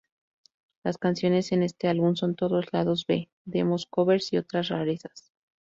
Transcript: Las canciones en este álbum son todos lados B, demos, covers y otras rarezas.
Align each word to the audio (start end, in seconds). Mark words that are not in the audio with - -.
Las 0.83 0.97
canciones 0.97 1.51
en 1.51 1.61
este 1.61 1.87
álbum 1.87 2.15
son 2.15 2.35
todos 2.35 2.73
lados 2.73 3.05
B, 3.05 3.29
demos, 3.45 3.85
covers 3.85 4.33
y 4.33 4.37
otras 4.37 4.69
rarezas. 4.69 5.31